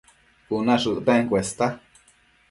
Cuna 0.47 0.75
shëcten 0.83 1.29
cuesta 1.29 1.67